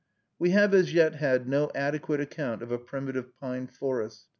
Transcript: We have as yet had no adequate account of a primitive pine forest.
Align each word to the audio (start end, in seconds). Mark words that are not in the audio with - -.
We 0.39 0.49
have 0.49 0.73
as 0.73 0.95
yet 0.95 1.13
had 1.13 1.47
no 1.47 1.69
adequate 1.75 2.21
account 2.21 2.63
of 2.63 2.71
a 2.71 2.79
primitive 2.79 3.35
pine 3.39 3.67
forest. 3.67 4.29